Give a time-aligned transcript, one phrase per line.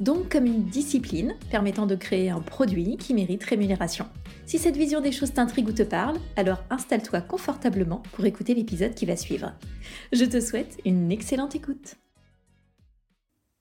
[0.00, 4.06] Donc comme une discipline permettant de créer un produit qui mérite rémunération.
[4.46, 8.94] Si cette vision des choses t'intrigue ou te parle, alors installe-toi confortablement pour écouter l'épisode
[8.94, 9.52] qui va suivre.
[10.12, 11.96] Je te souhaite une excellente écoute.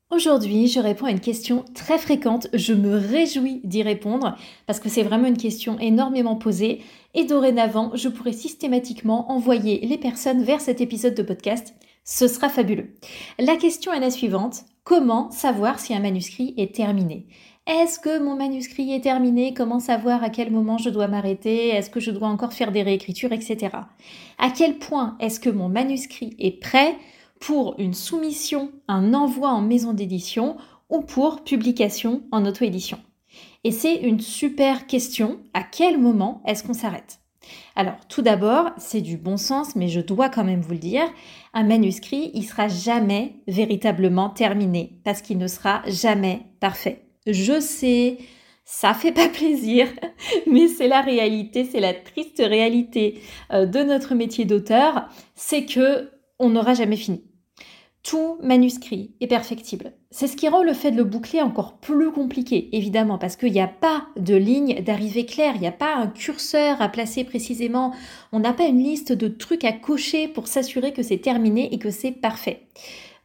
[0.09, 2.47] Aujourd'hui, je réponds à une question très fréquente.
[2.53, 6.81] Je me réjouis d'y répondre parce que c'est vraiment une question énormément posée
[7.13, 11.73] et dorénavant, je pourrai systématiquement envoyer les personnes vers cet épisode de podcast.
[12.05, 12.93] Ce sera fabuleux.
[13.37, 14.63] La question est la suivante.
[14.87, 17.27] Comment savoir si un manuscrit est terminé.
[17.67, 19.53] Est-ce que mon manuscrit est terminé?
[19.53, 21.67] Comment savoir à quel moment je dois m'arrêter?
[21.67, 23.67] Est-ce que je dois encore faire des réécritures, etc.
[24.37, 26.95] À quel point est-ce que mon manuscrit est prêt
[27.41, 30.55] pour une soumission, un envoi en maison d'édition
[30.89, 32.99] ou pour publication en auto-édition?
[33.65, 35.41] Et c'est une super question.
[35.53, 37.19] À quel moment est-ce qu'on s'arrête?
[37.75, 41.03] Alors, tout d'abord, c'est du bon sens, mais je dois quand même vous le dire,
[41.53, 47.03] un manuscrit, il sera jamais véritablement terminé parce qu'il ne sera jamais parfait.
[47.27, 48.17] Je sais,
[48.65, 49.87] ça fait pas plaisir,
[50.47, 53.21] mais c'est la réalité, c'est la triste réalité
[53.53, 57.23] euh, de notre métier d'auteur, c'est que on n'aura jamais fini.
[58.07, 59.91] Tout manuscrit est perfectible.
[60.11, 63.51] C'est ce qui rend le fait de le boucler encore plus compliqué, évidemment, parce qu'il
[63.51, 67.25] n'y a pas de ligne d'arrivée claire, il n'y a pas un curseur à placer
[67.25, 67.93] précisément,
[68.31, 71.79] on n'a pas une liste de trucs à cocher pour s'assurer que c'est terminé et
[71.79, 72.69] que c'est parfait.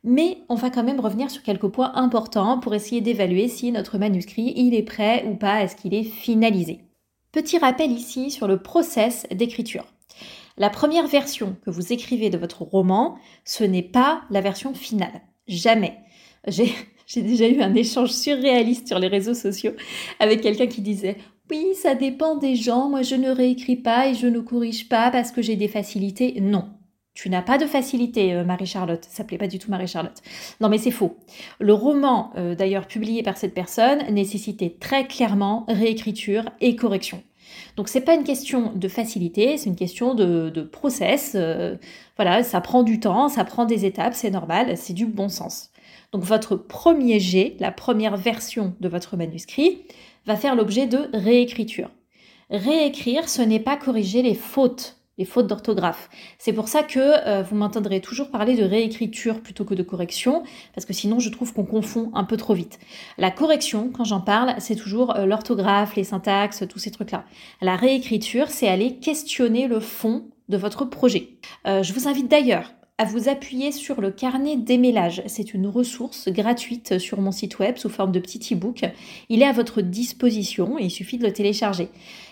[0.02, 3.98] Mais on va quand même revenir sur quelques points importants pour essayer d'évaluer si notre
[3.98, 6.80] manuscrit est prêt ou pas, est-ce qu'il est finalisé.
[7.30, 9.91] Petit rappel ici sur le process d'écriture.
[10.56, 15.22] La première version que vous écrivez de votre roman, ce n'est pas la version finale.
[15.48, 15.98] Jamais.
[16.46, 16.74] J'ai,
[17.16, 19.72] déjà eu un échange surréaliste sur les réseaux sociaux
[20.20, 21.16] avec quelqu'un qui disait
[21.50, 25.10] oui, ça dépend des gens, moi je ne réécris pas et je ne corrige pas
[25.10, 26.40] parce que j'ai des facilités.
[26.40, 26.70] Non,
[27.14, 29.04] tu n'as pas de facilité, euh, Marie-Charlotte.
[29.04, 30.22] Ça s'appelait pas du tout Marie-Charlotte.
[30.60, 31.18] Non, mais c'est faux.
[31.60, 37.22] Le roman, euh, d'ailleurs publié par cette personne, nécessitait très clairement réécriture et correction.
[37.76, 41.32] Donc c'est pas une question de facilité, c'est une question de, process.
[41.34, 41.76] Euh,
[42.16, 45.70] voilà, ça prend du temps, ça prend des étapes, c'est normal, c'est du bon sens.
[46.12, 49.82] Donc votre premier jet, la première version de votre manuscrit,
[50.26, 51.90] va faire l'objet de réécriture.
[52.50, 56.08] Réécrire, ce n'est pas corriger les fautes les fautes d'orthographe.
[56.38, 60.42] C'est pour ça que euh, vous m'entendrez toujours parler de réécriture plutôt que de correction,
[60.74, 62.78] parce que sinon je trouve qu'on confond un peu trop vite.
[63.18, 67.24] La correction, quand j'en parle, c'est toujours euh, l'orthographe, les syntaxes, tous ces trucs-là.
[67.60, 71.30] La réécriture, c'est aller questionner le fond de votre projet.
[71.66, 75.24] Euh, je vous invite d'ailleurs à vous appuyer sur le carnet d'émélage.
[75.26, 78.84] C'est une ressource gratuite sur mon site web sous forme de petit e-book.
[79.28, 81.88] Il est à votre disposition et il suffit de le télécharger.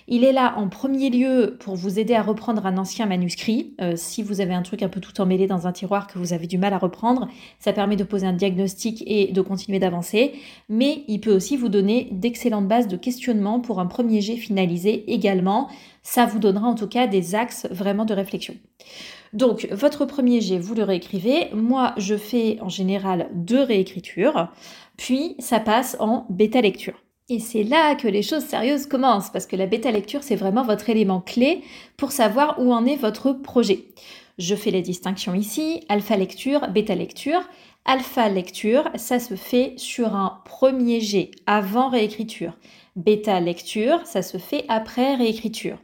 [0.06, 3.74] Il est là en premier lieu pour vous aider à reprendre un ancien manuscrit.
[3.80, 6.32] Euh, si vous avez un truc un peu tout emmêlé dans un tiroir que vous
[6.32, 7.26] avez du mal à reprendre,
[7.58, 10.34] ça permet de poser un diagnostic et de continuer d'avancer.
[10.68, 15.12] Mais il peut aussi vous donner d'excellentes bases de questionnement pour un premier jet finalisé
[15.12, 15.68] également.
[16.04, 18.54] Ça vous donnera en tout cas des axes vraiment de réflexion.
[19.32, 21.50] Donc, votre premier jet, vous le réécrivez.
[21.52, 24.48] Moi, je fais en général deux réécritures.
[24.96, 27.00] Puis, ça passe en bêta lecture.
[27.28, 30.64] Et c'est là que les choses sérieuses commencent, parce que la bêta lecture, c'est vraiment
[30.64, 31.62] votre élément clé
[31.96, 33.84] pour savoir où en est votre projet.
[34.38, 37.42] Je fais la distinction ici, alpha lecture, bêta lecture.
[37.84, 42.52] Alpha lecture, ça se fait sur un premier jet avant réécriture.
[42.96, 45.78] Bêta lecture, ça se fait après réécriture.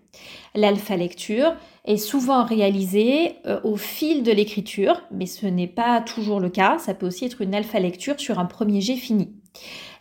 [0.54, 1.54] L'alpha lecture
[1.86, 6.78] est souvent réalisée euh, au fil de l'écriture, mais ce n'est pas toujours le cas.
[6.78, 9.32] Ça peut aussi être une alpha lecture sur un premier jet fini.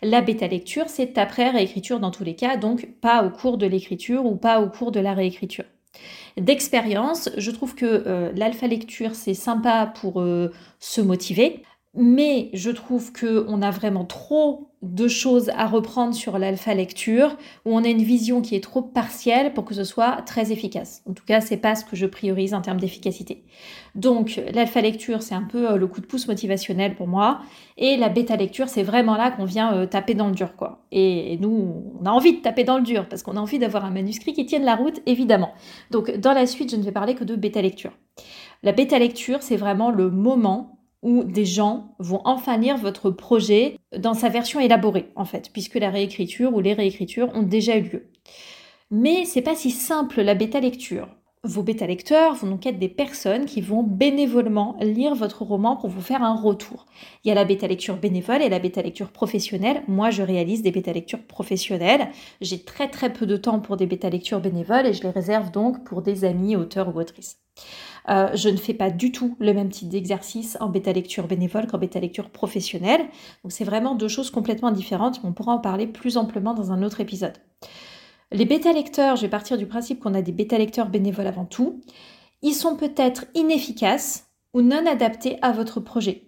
[0.02, 3.66] La bêta lecture, c'est après réécriture dans tous les cas, donc pas au cours de
[3.66, 5.66] l'écriture ou pas au cours de la réécriture.
[6.38, 11.64] D'expérience, je trouve que euh, l'alpha lecture, c'est sympa pour euh, se motiver.
[11.98, 17.36] Mais je trouve qu'on a vraiment trop de choses à reprendre sur l'alpha lecture,
[17.66, 21.02] où on a une vision qui est trop partielle pour que ce soit très efficace.
[21.10, 23.44] En tout cas, c'est pas ce que je priorise en termes d'efficacité.
[23.96, 27.40] Donc, l'alpha lecture, c'est un peu euh, le coup de pouce motivationnel pour moi,
[27.78, 30.86] et la bêta lecture, c'est vraiment là qu'on vient euh, taper dans le dur, quoi.
[30.92, 33.86] Et nous, on a envie de taper dans le dur, parce qu'on a envie d'avoir
[33.86, 35.54] un manuscrit qui tienne la route, évidemment.
[35.92, 37.92] Donc, dans la suite, je ne vais parler que de bêta lecture.
[38.64, 40.75] La bêta lecture, c'est vraiment le moment
[41.06, 45.76] où des gens vont enfin lire votre projet dans sa version élaborée, en fait, puisque
[45.76, 48.12] la réécriture ou les réécritures ont déjà eu lieu.
[48.90, 51.08] Mais c'est pas si simple la bêta lecture.
[51.44, 55.92] Vos bêta lecteurs vont donc être des personnes qui vont bénévolement lire votre roman pour
[55.92, 56.88] vous faire un retour.
[57.24, 59.84] Il y a la bêta lecture bénévole et la bêta lecture professionnelle.
[59.88, 62.10] Moi, je réalise des bêta lectures professionnelles.
[62.42, 65.52] J'ai très très peu de temps pour des bêta lectures bénévoles et je les réserve
[65.52, 67.38] donc pour des amis, auteurs ou autrices.
[68.10, 71.68] Euh, je ne fais pas du tout le même type d'exercice en bêta lecture bénévole
[71.68, 73.02] qu'en bêta lecture professionnelle.
[73.44, 75.20] Donc c'est vraiment deux choses complètement différentes.
[75.24, 77.38] On pourra en parler plus amplement dans un autre épisode.
[78.32, 81.82] Les bêta-lecteurs, je vais partir du principe qu'on a des bêta-lecteurs bénévoles avant tout,
[82.42, 86.25] ils sont peut-être inefficaces ou non adaptés à votre projet.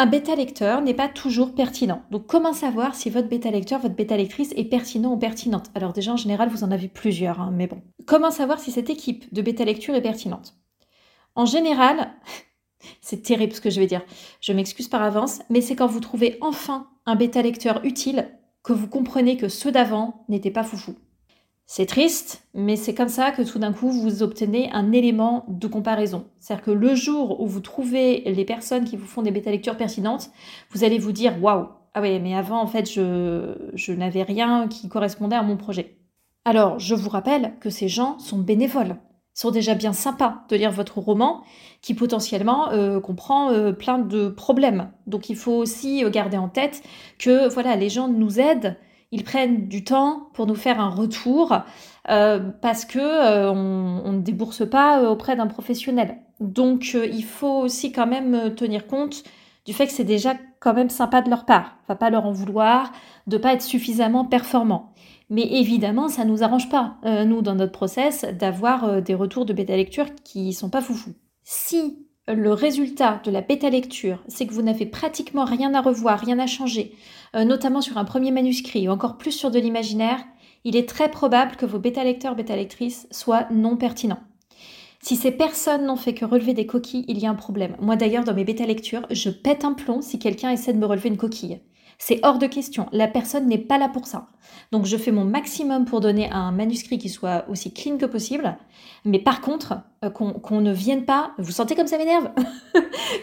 [0.00, 2.04] Un bêta-lecteur n'est pas toujours pertinent.
[2.12, 5.72] Donc comment savoir si votre bêta-lecteur, votre bêta-lectrice est pertinent ou pertinente?
[5.74, 7.82] Alors déjà en général vous en avez plusieurs, hein, mais bon.
[8.06, 10.54] Comment savoir si cette équipe de bêta-lecture est pertinente?
[11.34, 12.12] En général,
[13.00, 14.04] c'est terrible ce que je vais dire,
[14.40, 18.28] je m'excuse par avance, mais c'est quand vous trouvez enfin un bêta-lecteur utile
[18.62, 20.94] que vous comprenez que ceux d'avant n'étaient pas foufou.
[21.70, 25.66] C'est triste, mais c'est comme ça que tout d'un coup vous obtenez un élément de
[25.66, 26.24] comparaison.
[26.40, 30.30] C'est-à-dire que le jour où vous trouvez les personnes qui vous font des bêta-lectures pertinentes,
[30.70, 34.66] vous allez vous dire waouh, ah ouais, mais avant en fait je, je n'avais rien
[34.66, 35.98] qui correspondait à mon projet.
[36.46, 38.96] Alors je vous rappelle que ces gens sont bénévoles
[39.38, 41.44] sont déjà bien sympas de lire votre roman
[41.80, 44.90] qui potentiellement euh, comprend euh, plein de problèmes.
[45.06, 46.82] Donc il faut aussi euh, garder en tête
[47.20, 48.76] que voilà, les gens nous aident,
[49.10, 51.62] ils prennent du temps pour nous faire un retour
[52.04, 56.18] parce que on, ne débourse pas auprès d'un professionnel.
[56.40, 59.24] Donc il faut aussi quand même tenir compte
[59.66, 61.76] du fait que c'est déjà quand même sympa de leur part.
[61.88, 62.92] Va pas leur en vouloir
[63.26, 64.92] de pas être suffisamment performant.
[65.30, 69.44] Mais évidemment, ça nous arrange pas, euh, nous, dans notre process, d'avoir euh, des retours
[69.44, 71.14] de bêta-lecture qui sont pas foufous.
[71.44, 76.38] Si le résultat de la bêta-lecture, c'est que vous n'avez pratiquement rien à revoir, rien
[76.38, 76.94] à changer,
[77.34, 80.20] euh, notamment sur un premier manuscrit ou encore plus sur de l'imaginaire,
[80.64, 84.20] il est très probable que vos bêta-lecteurs, bêta-lectrices soient non pertinents.
[85.00, 87.76] Si ces personnes n'ont fait que relever des coquilles, il y a un problème.
[87.80, 91.08] Moi d'ailleurs, dans mes bêta-lectures, je pète un plomb si quelqu'un essaie de me relever
[91.08, 91.60] une coquille.
[91.98, 92.86] C'est hors de question.
[92.92, 94.28] La personne n'est pas là pour ça.
[94.72, 98.56] Donc je fais mon maximum pour donner un manuscrit qui soit aussi clean que possible.
[99.04, 99.74] Mais par contre,
[100.04, 101.32] euh, qu'on ne vienne pas.
[101.38, 102.30] Vous sentez comme ça m'énerve?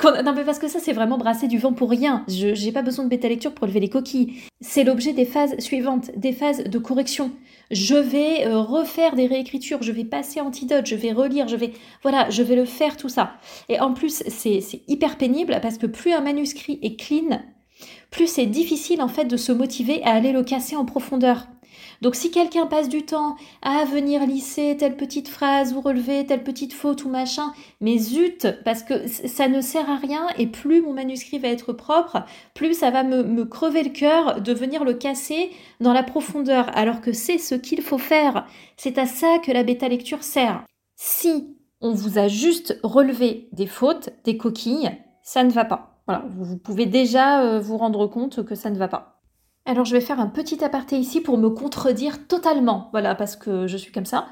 [0.04, 2.24] Non, mais parce que ça, c'est vraiment brasser du vent pour rien.
[2.27, 4.33] Je n'ai pas besoin de bêta lecture pour lever les coquilles.
[4.60, 7.31] C'est l'objet des phases suivantes, des phases de correction.
[7.71, 11.74] Je vais euh, refaire des réécritures, je vais passer antidote, je vais relire, je vais.
[12.04, 13.33] Voilà, je vais le faire tout ça.
[13.69, 17.42] Et en plus, c'est hyper pénible parce que plus un manuscrit est clean,
[18.12, 21.48] plus c'est difficile en fait de se motiver à aller le casser en profondeur.
[22.01, 26.44] Donc si quelqu'un passe du temps à venir lisser telle petite phrase ou relever telle
[26.44, 30.81] petite faute ou machin, mais zut, parce que ça ne sert à rien et plus
[30.81, 32.24] mon manuscrit va être propre,
[32.54, 36.69] plus ça va me, me crever le cœur de venir le casser dans la profondeur,
[36.78, 38.45] alors que c'est ce qu'il faut faire.
[38.78, 40.63] C'est à ça que la bêta lecture sert.
[40.95, 44.92] Si on vous a juste relevé des fautes, des coquilles,
[45.24, 45.94] ça ne va pas.
[46.07, 49.16] Voilà, vous pouvez déjà euh, vous rendre compte que ça ne va pas.
[49.68, 53.66] Alors je vais faire un petit aparté ici pour me contredire totalement, voilà, parce que
[53.66, 54.28] je suis comme ça.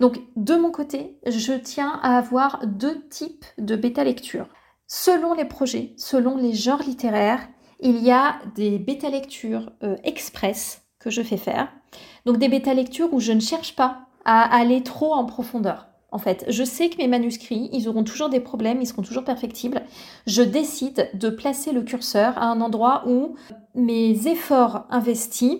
[0.00, 4.48] Donc de mon côté, je tiens à avoir deux types de bêta lecture.
[4.86, 7.46] Selon les projets, selon les genres littéraires,
[7.80, 11.68] il y a des bêta lectures euh, express que je fais faire.
[12.24, 16.18] Donc des bêta lectures où je ne cherche pas à aller trop en profondeur en
[16.18, 16.44] fait.
[16.48, 19.82] Je sais que mes manuscrits, ils auront toujours des problèmes, ils seront toujours perfectibles.
[20.26, 23.34] Je décide de placer le curseur à un endroit où
[23.74, 25.58] mes efforts investis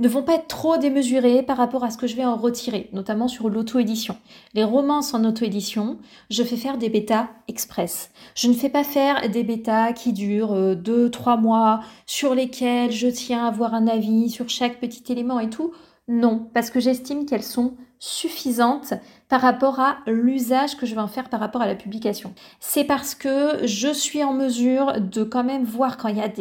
[0.00, 2.88] ne vont pas être trop démesurés par rapport à ce que je vais en retirer,
[2.92, 4.16] notamment sur l'auto-édition.
[4.54, 5.98] Les romances en auto-édition,
[6.30, 8.10] je fais faire des bêtas express.
[8.36, 13.08] Je ne fais pas faire des bêtas qui durent 2-3 euh, mois, sur lesquels je
[13.08, 15.72] tiens à avoir un avis sur chaque petit élément et tout.
[16.06, 18.94] Non, parce que j'estime qu'elles sont suffisantes
[19.28, 22.34] par rapport à l'usage que je vais en faire par rapport à la publication.
[22.60, 26.32] C'est parce que je suis en mesure de quand même voir quand il y a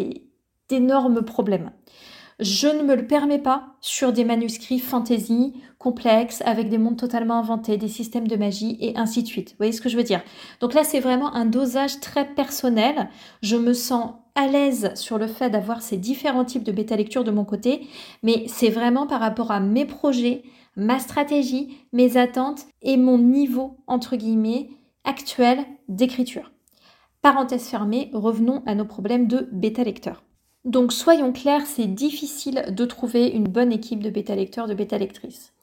[0.70, 1.72] d'énormes problèmes.
[2.40, 7.40] Je ne me le permets pas sur des manuscrits fantasy complexes avec des mondes totalement
[7.40, 9.52] inventés, des systèmes de magie et ainsi de suite.
[9.52, 10.22] Vous voyez ce que je veux dire?
[10.60, 13.10] Donc là, c'est vraiment un dosage très personnel.
[13.42, 17.24] Je me sens à l'aise sur le fait d'avoir ces différents types de bêta lecture
[17.24, 17.88] de mon côté,
[18.22, 20.44] mais c'est vraiment par rapport à mes projets,
[20.78, 24.70] ma stratégie, mes attentes et mon niveau, entre guillemets,
[25.04, 26.52] actuel d'écriture.
[27.22, 30.24] Parenthèse fermée, revenons à nos problèmes de bêta lecteur.
[30.64, 34.98] Donc soyons clairs, c'est difficile de trouver une bonne équipe de bêta lecteurs, de bêta
[34.98, 35.54] lectrices.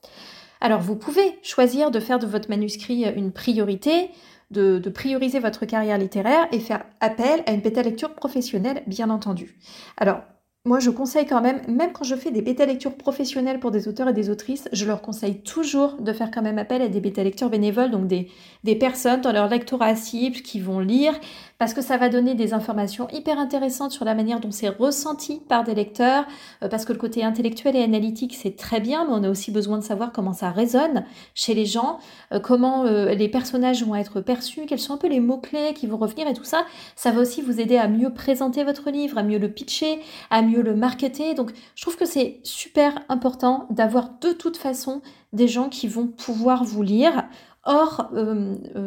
[0.61, 4.11] Alors vous pouvez choisir de faire de votre manuscrit une priorité,
[4.50, 9.11] de, de, prioriser votre carrière littéraire et faire appel à une bêta lecture professionnelle, bien
[9.11, 9.59] entendu.
[9.97, 10.21] Alors
[10.66, 14.09] moi, je conseille quand même, même quand je fais des bêta-lectures professionnelles pour des auteurs
[14.09, 17.50] et des autrices, je leur conseille toujours de faire quand même appel à des bêta-lecteurs
[17.50, 18.30] bénévoles, donc des,
[18.64, 21.12] des personnes dans leur lectorat cible qui vont lire,
[21.58, 25.40] parce que ça va donner des informations hyper intéressantes sur la manière dont c'est ressenti
[25.49, 26.26] par des lecteurs,
[26.62, 29.50] euh, parce que le côté intellectuel et analytique, c'est très bien, mais on a aussi
[29.50, 31.99] besoin de savoir comment ça résonne chez les gens,
[32.32, 35.87] euh, comment euh, les personnages vont être perçus, quels sont un peu les mots-clés qui
[35.87, 36.64] vont revenir et tout ça.
[36.96, 40.42] Ça va aussi vous aider à mieux présenter votre livre, à mieux le pitcher, à
[40.42, 41.34] mieux le marketer.
[41.34, 46.06] Donc, je trouve que c'est super important d'avoir de toute façon des gens qui vont
[46.06, 47.25] pouvoir vous lire
[47.64, 48.11] hors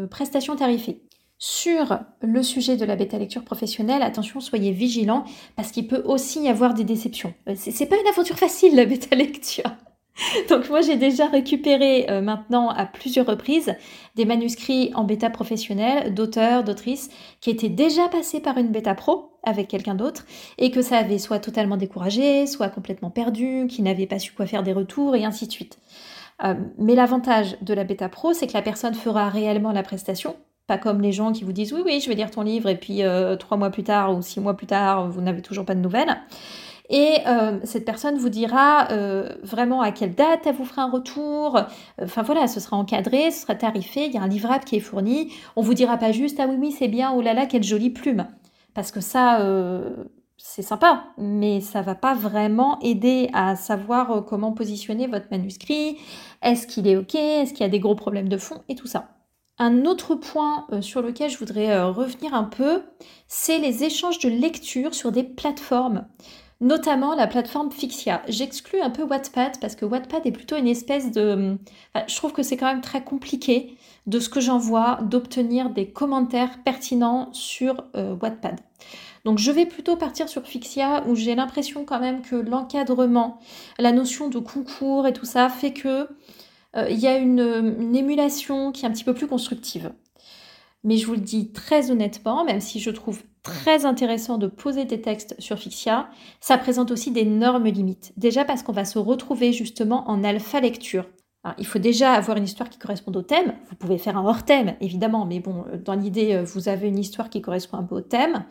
[0.09, 1.06] prestations tarifées.
[1.39, 5.23] Sur le sujet de la bêta lecture professionnelle, attention, soyez vigilants
[5.55, 7.33] parce qu'il peut aussi y avoir des déceptions.
[7.47, 9.71] Euh, c'est pas une aventure facile la bêta lecture.
[10.49, 13.75] Donc moi j'ai déjà récupéré euh, maintenant à plusieurs reprises
[14.15, 19.37] des manuscrits en bêta professionnelle d'auteurs, d'autrices qui étaient déjà passés par une bêta pro
[19.43, 20.25] avec quelqu'un d'autre
[20.57, 24.47] et que ça avait soit totalement découragé, soit complètement perdu, qui n'avait pas su quoi
[24.47, 25.77] faire des retours et ainsi de suite.
[26.43, 30.35] Euh, mais l'avantage de la bêta pro, c'est que la personne fera réellement la prestation
[30.67, 32.75] pas comme les gens qui vous disent oui, oui, je vais lire ton livre et
[32.75, 35.75] puis euh, trois mois plus tard ou six mois plus tard, vous n'avez toujours pas
[35.75, 36.17] de nouvelles.
[36.89, 40.91] Et euh, cette personne vous dira euh, vraiment à quelle date elle vous fera un
[40.91, 41.59] retour.
[42.01, 44.81] Enfin voilà, ce sera encadré, ce sera tarifé, il y a un livrable qui est
[44.81, 45.31] fourni.
[45.55, 47.89] On vous dira pas juste ah oui oui c'est bien, oh là là quelle jolie
[47.89, 48.27] plume.
[48.73, 49.39] Parce que ça
[50.37, 55.97] c'est sympa, mais ça va pas vraiment aider à savoir comment positionner votre manuscrit.
[56.41, 57.15] Est-ce qu'il est ok?
[57.15, 58.61] Est-ce qu'il y a des gros problèmes de fond?
[58.69, 59.16] Et tout ça.
[59.59, 62.83] Un autre point euh, sur lequel je voudrais euh, revenir un peu,
[63.27, 66.05] c'est les échanges de lecture sur des plateformes,
[66.61, 68.21] notamment la plateforme Fixia.
[68.27, 71.57] J'exclus un peu Wattpad parce que Wattpad est plutôt une espèce de...
[72.07, 75.89] je trouve que c'est quand même très compliqué de ce que j'en vois d'obtenir des
[75.89, 78.59] commentaires pertinents sur euh, Wattpad.
[79.25, 83.39] Donc je vais plutôt partir sur Fixia où j'ai l'impression quand même que l'encadrement,
[83.79, 86.07] la notion de concours et tout ça fait que
[86.89, 89.93] il y a une, émulation qui est un petit peu plus constructive.
[90.83, 94.85] Mais je vous le dis très honnêtement, même si je trouve très intéressant de poser
[94.85, 98.13] des textes sur Fixia, ça présente aussi d'énormes limites.
[98.17, 101.05] Déjà parce qu'on va se retrouver justement en alpha lecture.
[101.57, 103.53] Il faut déjà avoir une histoire qui corresponde au thème.
[103.69, 106.87] Vous pouvez faire un hors thème, évidemment, mais bon, euh, dans l'idée, euh, vous avez
[106.89, 108.43] une histoire qui correspond un peu au thème.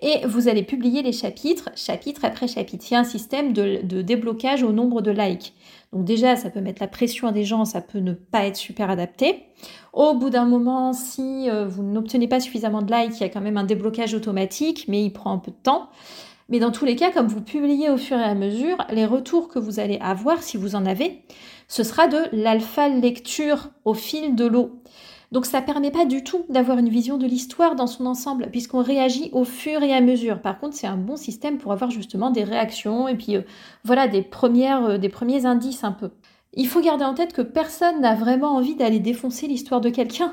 [0.00, 2.84] Et vous allez publier les chapitres, chapitre après chapitre.
[2.90, 5.54] Il y a un système de déblocage au nombre de likes.
[5.92, 8.56] Donc déjà, ça peut mettre la pression à des gens, ça peut ne pas être
[8.56, 9.44] super adapté.
[9.92, 13.28] Au bout d'un moment, si euh, vous n'obtenez pas suffisamment de likes, il y a
[13.28, 15.88] quand même un déblocage automatique, mais il prend un peu de temps.
[16.48, 19.48] Mais dans tous les cas, comme vous publiez au fur et à mesure, les retours
[19.48, 21.22] que vous allez avoir, si vous en avez,
[21.70, 24.82] ce sera de l'alpha lecture au fil de l'eau.
[25.30, 28.82] Donc ça permet pas du tout d'avoir une vision de l'histoire dans son ensemble, puisqu'on
[28.82, 30.42] réagit au fur et à mesure.
[30.42, 33.42] Par contre, c'est un bon système pour avoir justement des réactions et puis euh,
[33.84, 36.10] voilà des, premières, euh, des premiers indices un peu.
[36.54, 40.32] Il faut garder en tête que personne n'a vraiment envie d'aller défoncer l'histoire de quelqu'un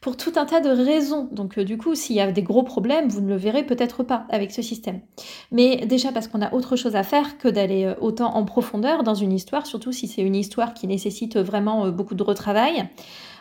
[0.00, 1.28] pour tout un tas de raisons.
[1.30, 4.02] Donc euh, du coup, s'il y a des gros problèmes, vous ne le verrez peut-être
[4.02, 5.00] pas avec ce système.
[5.52, 9.14] Mais déjà parce qu'on a autre chose à faire que d'aller autant en profondeur dans
[9.14, 12.88] une histoire, surtout si c'est une histoire qui nécessite vraiment beaucoup de retravail.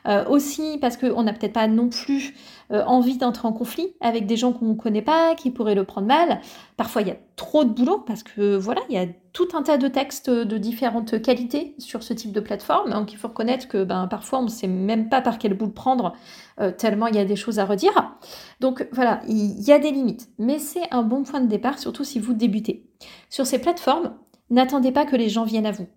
[0.08, 2.34] Euh, aussi parce qu'on n'a peut-être pas non plus
[2.72, 5.84] euh, envie d'entrer en conflit avec des gens qu'on ne connaît pas, qui pourraient le
[5.84, 6.40] prendre mal.
[6.78, 9.64] Parfois, il y a trop de boulot parce que voilà, il y a tout un
[9.64, 12.92] tas de textes de différentes qualités sur ce type de plateforme.
[12.92, 15.66] Donc, il faut reconnaître que ben, parfois, on ne sait même pas par quel bout
[15.66, 16.14] le prendre,
[16.62, 18.14] euh, tellement il y a des choses à redire.
[18.62, 20.30] Donc, voilà, il y a des limites.
[20.40, 22.90] Mais c'est un bon point de départ, surtout si vous débutez.
[23.30, 24.14] Sur ces plateformes,
[24.50, 25.88] N'attendez pas que les gens viennent à vous.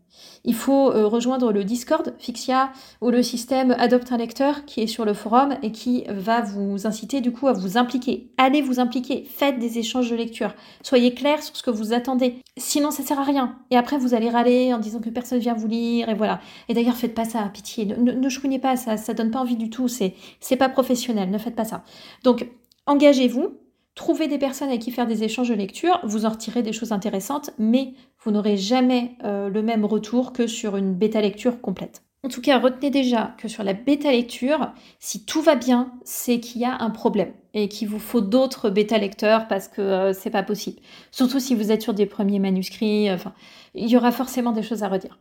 [0.45, 4.87] Il faut euh, rejoindre le Discord Fixia ou le système Adopte un lecteur qui est
[4.89, 8.33] sur le forum et qui va vous inciter du coup à vous impliquer.
[8.39, 10.55] Allez vous impliquer, faites des échanges de lecture.
[10.83, 12.43] Soyez clair sur ce que vous attendez.
[12.57, 13.57] Sinon ça sert à rien.
[13.71, 16.41] Et après vous allez râler en disant que personne vient vous lire et voilà.
[16.69, 17.87] Et d'ailleurs faites pas ça, pitié.
[17.87, 19.87] Ne, ne, chouinez pas, ça, ça donne pas envie du tout.
[19.87, 21.31] C'est, c'est pas professionnel.
[21.31, 21.85] Ne faites pas ça.
[22.25, 22.49] Donc
[22.87, 23.55] engagez-vous,
[24.01, 26.91] Trouvez des personnes avec qui faire des échanges de lecture, vous en retirez des choses
[26.91, 27.93] intéressantes, mais
[28.25, 32.03] vous n'aurez jamais euh, le même retour que sur une bêta lecture complète.
[32.25, 36.41] En tout cas, retenez déjà que sur la bêta lecture, si tout va bien, c'est
[36.41, 40.13] qu'il y a un problème et qu'il vous faut d'autres bêta lecteurs parce que euh,
[40.15, 40.81] c'est pas possible.
[41.11, 43.35] Surtout si vous êtes sur des premiers manuscrits, enfin,
[43.75, 45.19] il y aura forcément des choses à redire.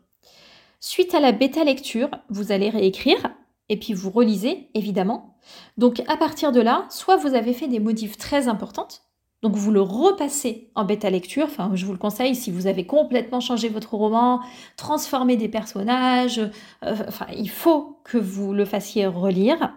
[0.79, 3.29] Suite à la bêta lecture, vous allez réécrire
[3.67, 5.28] et puis vous relisez, évidemment.
[5.77, 9.03] Donc à partir de là, soit vous avez fait des modifs très importantes,
[9.41, 12.86] donc vous le repassez en bêta lecture, enfin je vous le conseille si vous avez
[12.86, 14.41] complètement changé votre roman,
[14.75, 19.74] transformé des personnages, euh, enfin il faut que vous le fassiez relire.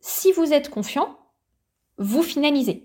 [0.00, 1.16] Si vous êtes confiant,
[1.98, 2.84] vous finalisez.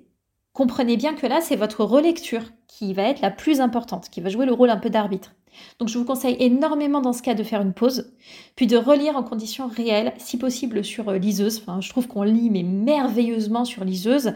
[0.54, 4.30] comprenez bien que là, c'est votre relecture qui va être la plus importante, qui va
[4.30, 5.34] jouer le rôle un peu d'arbitre.
[5.80, 8.14] Donc je vous conseille énormément dans ce cas de faire une pause,
[8.56, 11.60] puis de relire en conditions réelles, si possible sur euh, liseuse.
[11.60, 14.34] Enfin, je trouve qu'on lit mais merveilleusement sur liseuse.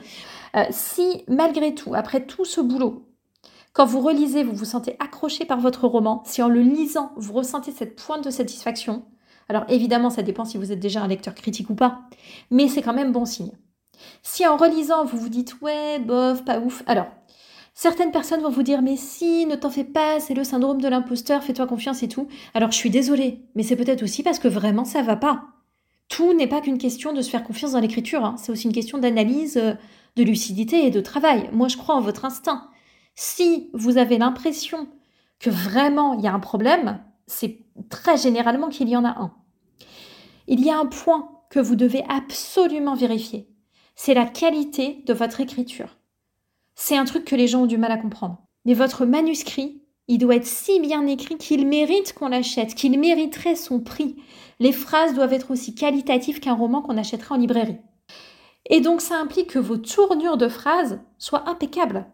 [0.55, 3.05] Euh, si malgré tout, après tout ce boulot,
[3.73, 7.33] quand vous relisez, vous vous sentez accroché par votre roman, si en le lisant, vous
[7.33, 9.05] ressentez cette pointe de satisfaction,
[9.49, 12.01] alors évidemment, ça dépend si vous êtes déjà un lecteur critique ou pas,
[12.51, 13.51] mais c'est quand même bon signe.
[14.23, 17.07] Si en relisant, vous vous dites ouais, bof, pas ouf, alors
[17.79, 20.87] Certaines personnes vont vous dire mais si, ne t'en fais pas, c'est le syndrome de
[20.87, 22.27] l'imposteur, fais-toi confiance et tout.
[22.55, 25.43] Alors je suis désolée, mais c'est peut-être aussi parce que vraiment ça va pas.
[26.07, 28.33] Tout n'est pas qu'une question de se faire confiance dans l'écriture, hein.
[28.39, 29.75] c'est aussi une question d'analyse, euh,
[30.15, 31.51] de lucidité et de travail.
[31.53, 32.67] Moi je crois en votre instinct.
[33.13, 34.87] Si vous avez l'impression
[35.37, 37.59] que vraiment il y a un problème, c'est
[37.91, 39.35] très généralement qu'il y en a un.
[40.47, 43.47] Il y a un point que vous devez absolument vérifier.
[43.95, 45.96] C'est la qualité de votre écriture.
[46.79, 48.37] C'est un truc que les gens ont du mal à comprendre.
[48.65, 53.55] Mais votre manuscrit, il doit être si bien écrit qu'il mérite qu'on l'achète, qu'il mériterait
[53.55, 54.15] son prix.
[54.59, 57.79] Les phrases doivent être aussi qualitatives qu'un roman qu'on achèterait en librairie.
[58.69, 62.05] Et donc ça implique que vos tournures de phrases soient impeccables.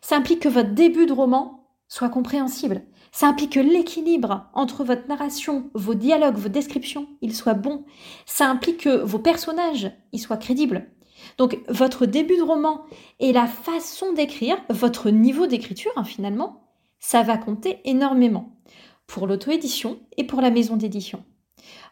[0.00, 2.82] Ça implique que votre début de roman soit compréhensible.
[3.12, 7.84] Ça implique que l'équilibre entre votre narration, vos dialogues, vos descriptions, il soit bon.
[8.24, 10.88] Ça implique que vos personnages, ils soient crédibles.
[11.36, 12.82] Donc votre début de roman
[13.20, 16.64] et la façon d'écrire, votre niveau d'écriture hein, finalement,
[16.98, 18.56] ça va compter énormément
[19.06, 21.24] pour l'auto-édition et pour la maison d'édition.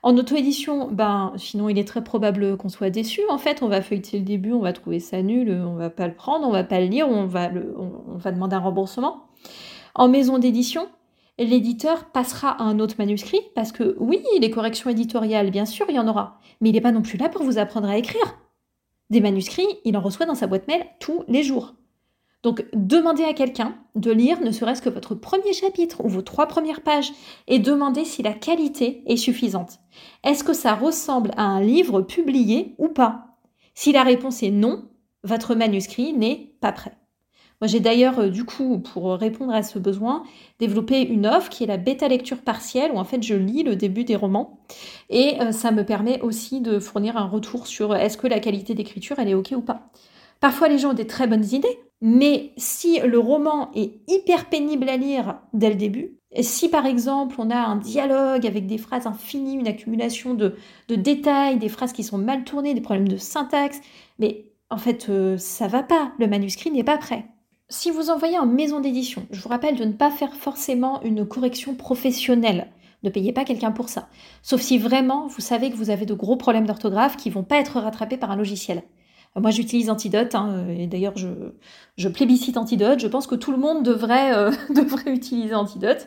[0.02, 3.22] En auto-édition, ben, sinon il est très probable qu'on soit déçu.
[3.28, 6.06] En fait, on va feuilleter le début, on va trouver ça nul, on va pas
[6.06, 9.24] le prendre, on va pas le lire, on va, on va demander un remboursement.
[9.94, 10.88] En maison d'édition,
[11.38, 15.96] l'éditeur passera à un autre manuscrit parce que oui, les corrections éditoriales, bien sûr, il
[15.96, 18.38] y en aura, mais il n'est pas non plus là pour vous apprendre à écrire.
[19.10, 21.74] Des manuscrits, il en reçoit dans sa boîte mail tous les jours.
[22.42, 26.46] Donc demandez à quelqu'un de lire ne serait-ce que votre premier chapitre ou vos trois
[26.46, 27.12] premières pages
[27.48, 29.80] et demandez si la qualité est suffisante.
[30.22, 33.36] Est-ce que ça ressemble à un livre publié ou pas?
[33.74, 34.88] Si la réponse est non,
[35.24, 36.96] votre manuscrit n'est pas prêt.
[37.60, 40.24] Moi, j'ai d'ailleurs, euh, du coup, pour répondre à ce besoin,
[40.58, 43.76] développé une offre qui est la bêta lecture partielle, où en fait je lis le
[43.76, 44.60] début des romans.
[45.08, 48.40] Et euh, ça me permet aussi de fournir un retour sur euh, est-ce que la
[48.40, 49.88] qualité d'écriture, elle est OK ou pas.
[50.40, 54.88] Parfois, les gens ont des très bonnes idées, mais si le roman est hyper pénible
[54.90, 59.06] à lire dès le début, si par exemple on a un dialogue avec des phrases
[59.06, 60.54] infinies, une accumulation de,
[60.90, 63.80] détails, des phrases qui sont mal tournées, des problèmes de syntaxe,
[64.18, 67.24] mais en fait ça va pas, le manuscrit n'est pas prêt.
[67.68, 71.26] Si vous envoyez en maison d'édition, je vous rappelle de ne pas faire forcément une
[71.26, 72.68] correction professionnelle.
[73.02, 74.08] Ne payez pas quelqu'un pour ça.
[74.42, 77.58] Sauf si vraiment vous savez que vous avez de gros problèmes d'orthographe qui vont pas
[77.58, 78.84] être rattrapés par un logiciel.
[79.36, 83.00] Euh, moi, j'utilise Antidote, hein, et d'ailleurs, je, plébiscite Antidote.
[83.00, 86.06] Je pense que tout le monde devrait, euh, devrait utiliser Antidote.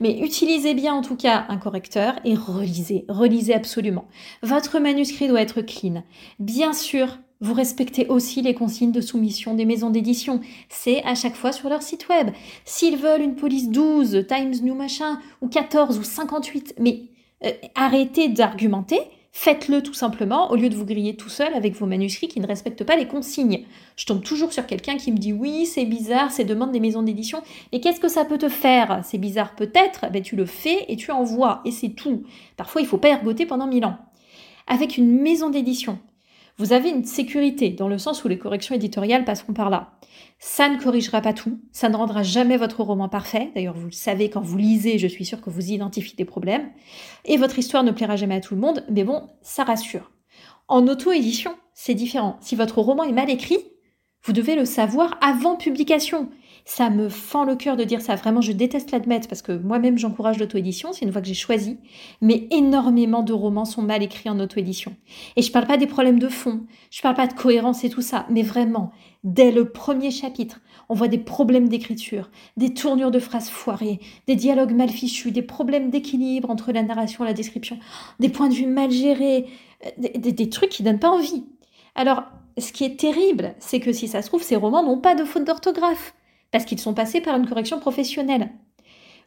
[0.00, 4.06] Mais utilisez bien en tout cas un correcteur et relisez, relisez absolument.
[4.42, 6.04] Votre manuscrit doit être clean.
[6.38, 10.40] Bien sûr, vous respectez aussi les consignes de soumission des maisons d'édition.
[10.68, 12.30] C'est à chaque fois sur leur site web.
[12.64, 17.02] S'ils veulent une police 12, Times New machin, ou 14 ou 58, mais
[17.44, 19.00] euh, arrêtez d'argumenter.
[19.30, 22.46] Faites-le tout simplement au lieu de vous griller tout seul avec vos manuscrits qui ne
[22.46, 23.66] respectent pas les consignes.
[23.94, 27.02] Je tombe toujours sur quelqu'un qui me dit oui, c'est bizarre, c'est demande des maisons
[27.02, 27.42] d'édition.
[27.70, 29.02] Et qu'est-ce que ça peut te faire?
[29.04, 32.24] C'est bizarre peut-être, ben tu le fais et tu envoies et c'est tout.
[32.56, 33.98] Parfois il faut pas ergoter pendant mille ans.
[34.66, 36.00] Avec une maison d'édition,
[36.58, 39.92] vous avez une sécurité dans le sens où les corrections éditoriales passeront par là.
[40.40, 43.50] Ça ne corrigera pas tout, ça ne rendra jamais votre roman parfait.
[43.54, 46.68] D'ailleurs, vous le savez quand vous lisez, je suis sûre que vous identifiez des problèmes.
[47.24, 50.10] Et votre histoire ne plaira jamais à tout le monde, mais bon, ça rassure.
[50.66, 52.36] En auto-édition, c'est différent.
[52.40, 53.58] Si votre roman est mal écrit,
[54.24, 56.28] vous devez le savoir avant publication.
[56.70, 58.14] Ça me fend le cœur de dire ça.
[58.14, 60.92] Vraiment, je déteste l'admettre parce que moi-même, j'encourage l'auto-édition.
[60.92, 61.78] C'est une voie que j'ai choisie.
[62.20, 64.94] Mais énormément de romans sont mal écrits en auto-édition.
[65.36, 66.66] Et je parle pas des problèmes de fond.
[66.90, 68.26] Je parle pas de cohérence et tout ça.
[68.28, 68.92] Mais vraiment,
[69.24, 74.36] dès le premier chapitre, on voit des problèmes d'écriture, des tournures de phrases foirées, des
[74.36, 77.78] dialogues mal fichus, des problèmes d'équilibre entre la narration et la description,
[78.20, 79.46] des points de vue mal gérés,
[79.86, 81.46] euh, des, des trucs qui donnent pas envie.
[81.94, 82.24] Alors,
[82.58, 85.24] ce qui est terrible, c'est que si ça se trouve, ces romans n'ont pas de
[85.24, 86.14] faute d'orthographe
[86.50, 88.50] parce qu'ils sont passés par une correction professionnelle.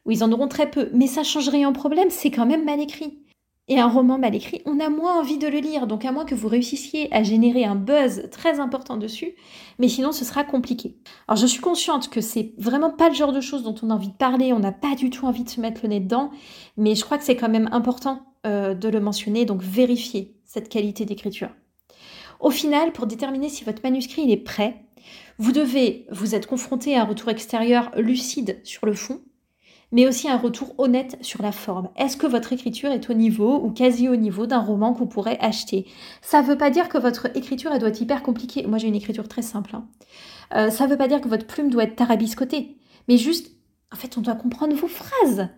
[0.06, 0.90] Ou ils en auront très peu.
[0.94, 3.20] Mais ça change rien au problème, c'est quand même mal écrit.
[3.68, 6.26] Et un roman mal écrit, on a moins envie de le lire, donc à moins
[6.26, 9.36] que vous réussissiez à générer un buzz très important dessus,
[9.80, 10.98] mais sinon ce sera compliqué.
[11.28, 13.94] Alors je suis consciente que c'est vraiment pas le genre de choses dont on a
[13.94, 16.32] envie de parler, on n'a pas du tout envie de se mettre le nez dedans,
[16.76, 20.68] mais je crois que c'est quand même important euh, de le mentionner, donc vérifiez cette
[20.68, 21.52] qualité d'écriture.
[22.42, 24.84] Au final, pour déterminer si votre manuscrit est prêt,
[25.38, 29.22] Vous devez vous être confronté à un retour extérieur lucide sur le fond,
[29.91, 31.89] mais aussi un retour honnête sur la forme.
[31.98, 35.06] Est-ce que votre écriture est au niveau ou quasi au niveau d'un roman que vous
[35.06, 35.86] pourrez acheter?
[36.22, 38.65] Ça ne veut pas dire que votre écriture doit être hyper compliquée.
[38.67, 39.76] Moi j'ai une écriture très simple.
[39.76, 39.86] Hein.
[40.56, 43.52] Euh, ça ne veut pas dire que votre plume doit être tarabiscotée, mais juste,
[43.91, 45.50] en fait, on doit comprendre vos phrases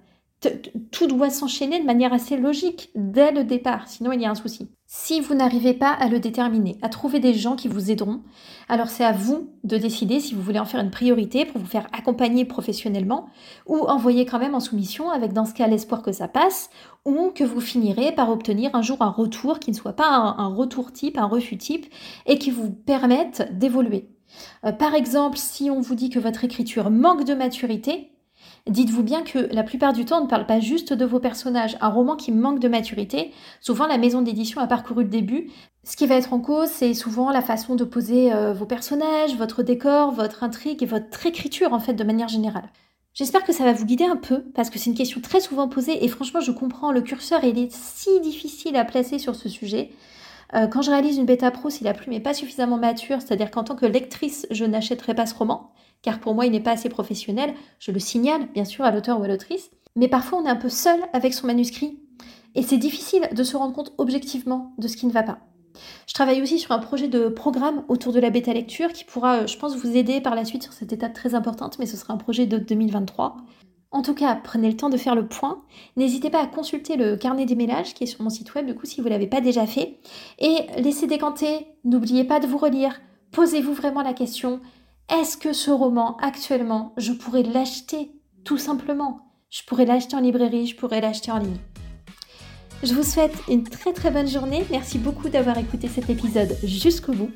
[0.92, 4.36] tout doit s'enchaîner de manière assez logique dès le départ, sinon il y a un
[4.36, 4.70] souci.
[4.86, 8.22] Si vous n'arrivez pas à le déterminer, à trouver des gens qui vous aideront,
[8.70, 11.68] alors c'est à vous de décider si vous voulez en faire une priorité pour vous
[11.68, 13.26] faire accompagner professionnellement
[13.66, 16.70] ou envoyer quand même en soumission avec dans ce cas l'espoir que ça passe
[17.06, 20.48] ou que vous finirez par obtenir un jour un retour qui ne soit pas un,
[20.48, 21.88] retour type, un refus type
[22.28, 24.10] et qui vous permette d'évoluer.
[24.64, 28.12] Euh, par exemple, si on vous dit que votre écriture manque de maturité,
[28.70, 31.78] Dites-vous bien que la plupart du temps, on ne parle pas juste de vos personnages.
[31.82, 35.52] Un roman qui manque de maturité, souvent la maison d'édition a parcouru le début.
[35.84, 39.36] Ce qui va être en cause, c'est souvent la façon de poser euh, vos personnages,
[39.36, 42.70] votre décor, votre intrigue et votre écriture en fait de manière générale.
[43.14, 45.68] J'espère que ça va vous guider un peu, parce que c'est une question très souvent
[45.68, 49.92] posée, et franchement, je comprends, le curseur, est si difficile à placer sur ce sujet.
[50.56, 53.52] Euh, quand je réalise une bêta pro, si la plume n'est pas suffisamment mature, c'est-à-dire
[53.52, 55.72] qu'en tant que lectrice, je n'achèterai pas ce roman,
[56.04, 59.20] car pour moi il n'est pas assez professionnel, je le signale bien sûr à l'auteur
[59.20, 61.98] ou à l'autrice, mais parfois on est un peu seul avec son manuscrit,
[62.54, 65.40] et c'est difficile de se rendre compte objectivement de ce qui ne va pas.
[66.08, 69.38] Je travaille aussi sur un projet de programme autour de la bêta lecture qui pourra,
[69.38, 71.98] euh, je pense, vous aider par la suite sur cette étape très importante, mais ce
[71.98, 73.38] sera un projet de 2023.
[73.92, 75.64] En tout cas, prenez le temps de faire le point.
[75.98, 78.76] N'hésitez pas à consulter le carnet des mélages qui est sur mon site web, du
[78.76, 80.00] coup, si vous ne l'avez pas déjà fait.
[80.40, 83.00] Et laissez décanter, n'oubliez pas de vous relire.
[83.32, 84.62] Posez-vous vraiment la question
[85.10, 88.12] est-ce que ce roman, actuellement, je pourrais l'acheter
[88.46, 89.20] tout simplement?
[89.50, 91.58] Je pourrais l'acheter en librairie, je pourrais l'acheter en ligne.
[92.84, 94.66] Je vous souhaite une très très bonne journée.
[94.72, 97.32] Merci beaucoup d'avoir écouté cet épisode jusqu'au bout.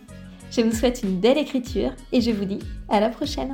[0.49, 3.53] Je vous souhaite une belle écriture et je vous dis à la prochaine.